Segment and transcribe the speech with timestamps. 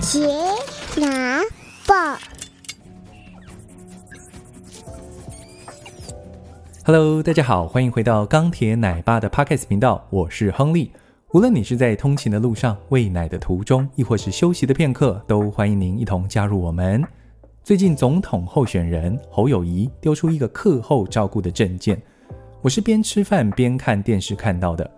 [0.00, 0.26] 杰
[0.98, 1.42] 拿
[1.86, 1.94] 报
[6.86, 10.90] ，Hello，大家好，欢迎回到钢铁奶爸的 Podcast 频道，我是亨利。
[11.32, 17.04] 无论你是在通勤的路上、喂奶的途中，亦或是休息的片刻，都欢迎您一同加入我们。
[17.62, 22.00] 最近总统候选人侯友谊丢出一个课后照顾的证件，
[22.62, 24.90] 我是边吃饭边看电视看到的。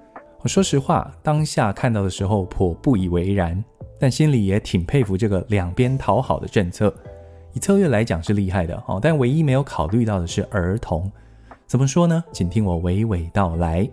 [0.43, 3.63] 我说实话，当下看到的时候颇不以为然，
[4.03, 6.93] 但心里也挺佩服这个两边讨好的政策。
[7.53, 11.09] 以策略来讲是厉害的哦，但唯一没有考虑到的是儿童。
[11.69, 12.25] 怎么说呢？
[12.33, 13.89] 请听我娓娓道来。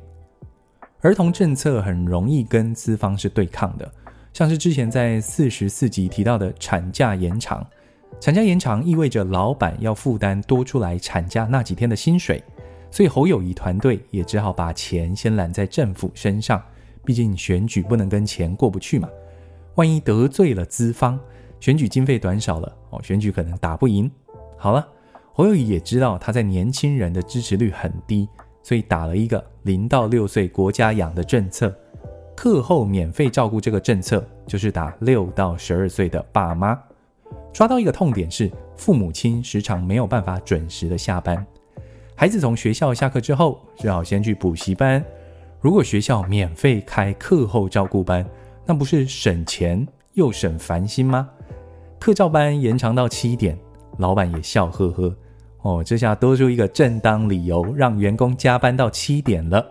[1.02, 3.88] 儿童政策很容易跟资方是对抗的，
[4.34, 7.64] 像是之前在四十四集提到的产假延长，
[8.20, 12.44] 产假延长意味着老板要负担多出来产假那几天的薪水。
[12.90, 16.60] 所以侯友谊团队也只好把钱先揽在政府身上，
[17.06, 19.08] 毕竟选举不能跟钱过不去嘛。
[19.80, 21.18] 万一得罪了资方，
[21.62, 24.12] 选举经费短少了哦，选举可能打不赢。
[24.58, 24.86] 好了，
[25.32, 28.28] 侯友宜也知道他在年轻人的支持率很低，
[28.62, 31.74] 所以打了一个零到六岁国家养的政策，
[32.36, 36.78] 课后免费照顾这个政策就是打六到十二岁的爸妈。
[37.54, 41.46] 抓到一个痛点是，父母亲时常没有办法准时的下班。
[42.16, 45.02] 孩子从学校下课之后，只好先去补习班。
[45.62, 48.26] 如果学校免费开课后照顾班，
[48.70, 51.28] 那不是省钱又省烦心吗？
[52.00, 53.58] 课照班延长到七点，
[53.98, 55.16] 老板也笑呵呵。
[55.64, 59.66] 哦，这下多出一个正当理由，让员工加班到七点了。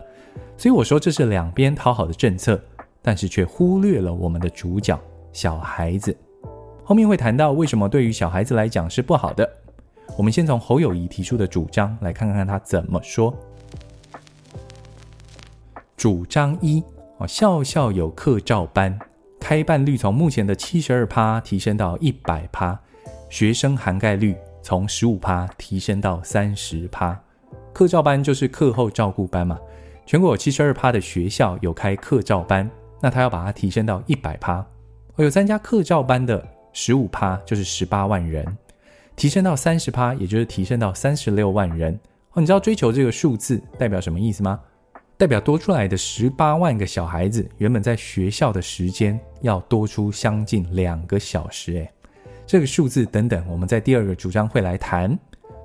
[0.57, 2.61] 所以我说这是两边讨好的政策，
[3.01, 5.01] 但是却忽略了我们的主角——
[5.33, 6.17] 小孩子。
[6.83, 9.49] 后面会谈到为什么对于小孩子来讲是不好的。
[10.17, 13.33] 我们先从侯友谊提出的主张来看看他怎么说。
[15.97, 16.83] 主张一：
[17.19, 18.97] 哦校校有课照班，
[19.41, 22.79] 开办率从目前的七十二趴提升到一百趴，
[23.29, 27.21] 学生涵盖率从十五趴提升到三十趴。
[27.73, 29.59] 课照班就是课后照顾班嘛，
[30.07, 32.71] 全国有七十二趴的学校有开课照班，
[33.01, 34.65] 那他要把它提升到一百趴。
[35.17, 38.47] 有参加课照班的十五趴就是十八万人。
[39.17, 41.99] 提升到三十趴，也就是提升到三十六万人。
[42.35, 44.61] 哦，你知道追求这个数字代表什么意思吗？
[45.19, 51.73] 代表多出来的十八万个小孩子，原本在学校的时间要多出将近两个小时。
[51.73, 51.91] 诶，
[52.47, 55.19] 这个数字等等，我们在第二个主张会来谈。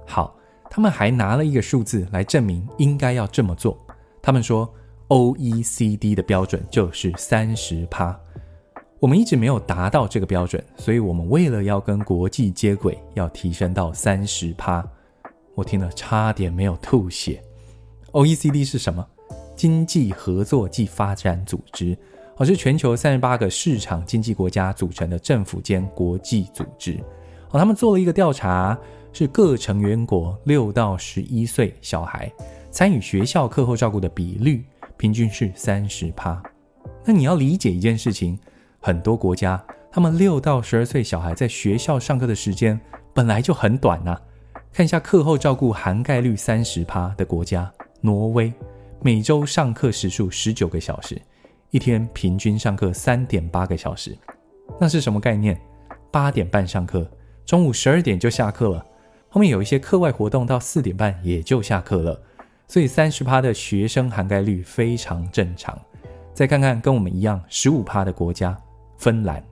[0.08, 0.36] 好，
[0.72, 3.78] 他们还拿了一个数字来证明应该要这么做。
[4.24, 4.68] 他们说
[5.10, 8.20] ，OECD 的标准就是三十趴。
[9.00, 14.84] 我们一直没有达到这个标准，所以我们为了要跟国际接轨，要提升到三十趴。
[15.54, 17.40] 我听了差点没有吐血。
[18.14, 19.08] OECD 是什么？
[19.56, 21.98] 经济合作暨发展组织，
[22.38, 27.00] 哦，是全球三十八个市场经济国家组成的政府间国际组织。
[27.52, 28.78] 哦，他们做了一个调查，
[29.12, 32.32] 是各成员国六到十一岁小孩
[32.72, 34.66] 参与学校课后照顾的比率，
[34.98, 36.42] 平均是三十趴。
[37.06, 38.38] 那你要理解一件事情。
[38.86, 42.78] 很多国家，他们六到十二岁小孩在学校上课的时间
[43.14, 44.20] 本来就很短呐、
[44.74, 47.72] 看一下课后照顾涵盖率三十趴的国家，
[48.02, 48.52] 挪威，
[49.06, 51.22] 每周上课时数十九个小时，
[51.72, 54.18] 一天平均上课三点八个小时。
[54.80, 55.60] 那是什么概念？
[56.10, 57.06] 八点半上课，
[57.46, 58.86] 中午十二点就下课了。
[59.28, 62.18] 后面有一些课外活动到四点半也就下课了。
[62.66, 65.78] 所以三十趴的学生涵盖率非常正常。
[66.34, 68.58] 再看看跟我们一样十五趴的国家。
[68.98, 69.44] 芬兰，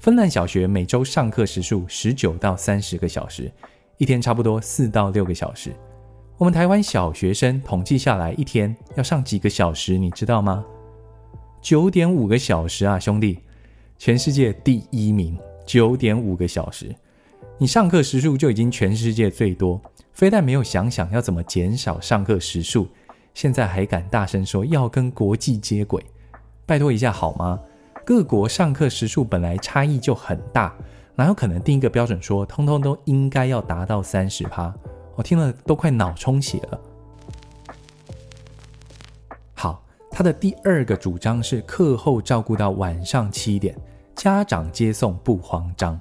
[0.00, 3.50] 芬兰小学每周上课时数十九到三十个小时，
[3.96, 5.72] 一天差不多四到六个小时。
[6.42, 10.64] 我们台湾小学生统计下来，一天要上几个小时，你知道吗？
[11.60, 13.38] 九点五个小时啊，兄弟，
[13.96, 16.92] 全世界第一名，九点五个小时。
[17.58, 19.80] 你上课时数就已经全世界最多，
[20.10, 22.88] 非但没有想想要怎么减少上课时数，
[23.34, 26.04] 现在还敢大声说要跟国际接轨，
[26.66, 27.60] 拜托一下好吗？
[28.04, 30.74] 各国上课时数本来差异就很大，
[31.14, 34.74] 哪有可能定一个标准说通通都应该要达到三十趴？
[35.14, 36.80] 我听了都快脑充血了。
[39.54, 43.76] 好，他的第二个主张是课后照顾到晚上七点，
[44.14, 45.98] 家长接送不慌张。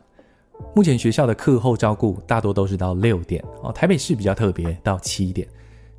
[0.76, 5.48] 目前学校的课后照顾大多都是到六点哦，台北市比较特别，到七点。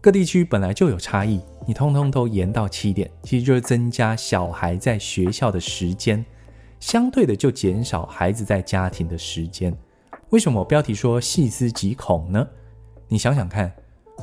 [0.01, 6.25] 各地区本来就有差异，你通通都延到七点，其实就是增加小孩在学校的时间，
[6.81, 9.77] 相对的就减少孩子在家庭的时间。
[10.31, 12.49] 为什么我标题说细思极恐呢？
[13.13, 13.71] 你想想看，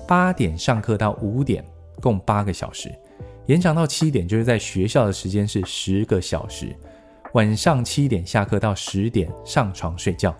[0.07, 1.63] 八点上课到五点，
[2.01, 2.91] 共八个小时，
[3.45, 6.75] 延长到七点，就是在学校的时间是十个小时。
[7.33, 10.35] 晚上七点下课到十点上床睡觉，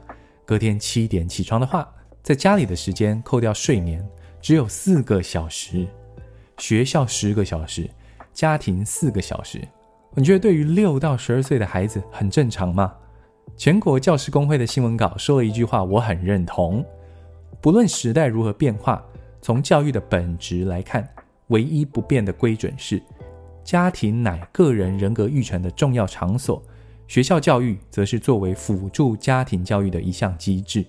[0.48, 1.88] 隔天七点起床的话，
[2.24, 4.04] 在家里的时间扣掉睡眠，
[4.42, 5.86] 只有四个小时，
[6.58, 7.88] 学校十个小时，
[8.34, 9.62] 家庭四个小时。
[10.16, 12.92] 你觉得对于六到十二岁的孩子很正常吗？
[13.56, 16.84] 全国教师工会的新闻稿说了一句话，我很认同：
[17.62, 19.04] 不论时代如何变化，
[19.42, 21.08] 从教育的本质来看，
[21.48, 23.02] 唯一不变的规准是，
[23.64, 26.62] 家庭乃个人人格育成的重要场所，
[27.08, 30.86] 学校教育则是作为辅助家庭教育的一项机制。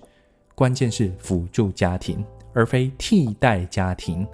[0.55, 2.23] 关键是辅助家庭，
[2.53, 4.27] 而非替代家庭。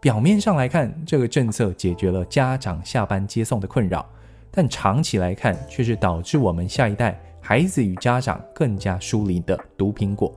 [0.00, 4.08] 表面上来看，这个政策解决了家长下班接送的困扰，
[4.50, 10.32] 但长期来看，却是导致我们下一代孩子与家长更加疏离的毒苹果。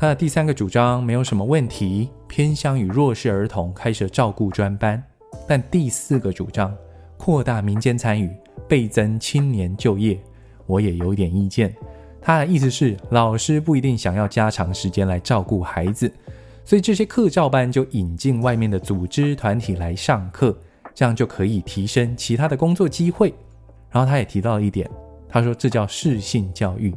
[0.00, 5.02] 他的第三个主张没有什么问题，偏向于弱势儿童开设照顾专班，
[5.46, 6.74] 但第四个主张
[7.18, 8.34] 扩大民间参与，
[8.66, 10.18] 倍增青年就业，
[10.64, 11.76] 我也有点意见。
[12.18, 16.10] 他的意思是，老师不一定想要加长时间来照顾孩子，
[16.64, 20.58] 所以这些课照班就引进外面的组织团体来上课，
[20.94, 23.34] 这样就可以提升其他的工作机会。
[23.90, 24.90] 然后他也提到了一点，
[25.28, 26.94] 他说这叫适性教育，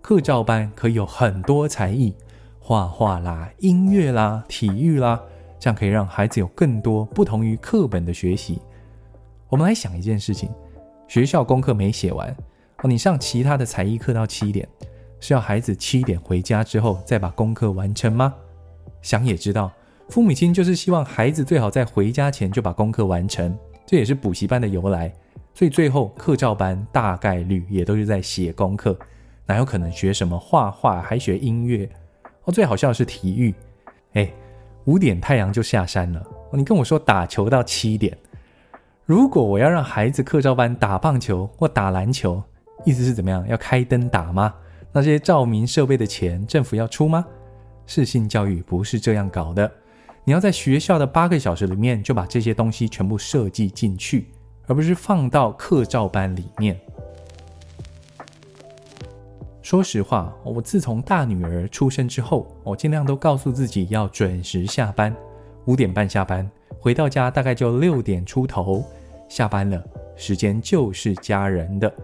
[0.00, 2.14] 课照班可以有很多才艺，
[2.68, 5.18] 画画啦、音乐啦、体育啦，
[5.58, 8.60] 这样可以让孩子有更多不同于课本的学习。
[9.48, 10.50] 我们来想一件事情，
[11.06, 12.28] 学校功课没写完。
[12.82, 14.68] 哦，你上其他的才艺课到七点，
[15.18, 18.34] 是要孩子七点回家之后再把功课完成吗？
[19.00, 19.72] 想也知道，
[20.10, 25.10] 父母亲就是希望孩子最好在回家前就把功课完成，这也是补习班的由来。
[25.54, 28.94] 所以最后课照班大概率也都是在写功课，
[29.46, 31.88] 哪有可能学什么画画还学音乐？
[32.48, 33.54] 哦，最好笑的是体育，
[34.14, 34.32] 哎，
[34.86, 38.16] 五点太阳就下山了，你跟我说打球到七点，
[39.04, 42.42] 如果我要让孩子课照班打棒球或打篮球，
[42.86, 43.46] 意思是怎么样？
[43.46, 44.54] 要开灯打吗？
[44.92, 47.22] 那些照明设备的钱，政府要出吗？
[47.84, 49.70] 适性教育不是这样搞的。
[50.24, 54.28] 你要在学校的八个小时里面就把这些东西全部设计进去，
[54.66, 56.80] 而不是放到课照班里面。
[59.68, 65.14] 说实话，我自从大女儿出生之后，我尽量都告诉自己要准时下班，
[65.66, 66.50] 五点半下班，
[66.80, 68.82] 回到家大概就六点出头。
[69.28, 69.84] 下班了，
[70.16, 71.94] 时间就是家人的。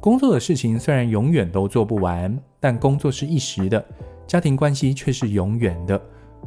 [0.00, 3.82] 工作的事情虽然永远都做不完，但工作是一时的，
[4.26, 5.98] 家庭关系却是永远的。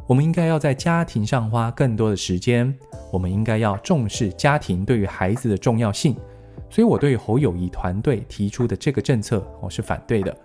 [0.06, 2.72] 我们应该要在家庭上花更多的时间，
[3.10, 6.14] 我们应该要重视家庭对于孩子的重要性。
[6.70, 10.36] 所以，我对侯友谊团队提出的这个政策，我是反对的。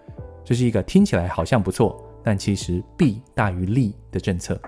[0.43, 4.59] 这是一个听起来好像不错，但其实弊大于利的政策。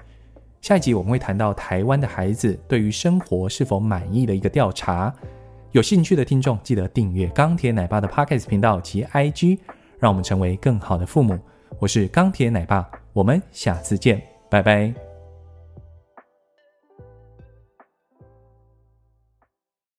[0.61, 5.13] 下一集我们会谈到台湾的孩子对于生活是否满意的一个调查。
[5.71, 9.59] 有兴趣的听众，记得订阅钢铁奶爸的 Podcast 频道及 IG，
[9.99, 11.37] 让我们成为更好的父母。
[11.77, 15.14] 我是钢铁奶爸，我们下次见，拜拜。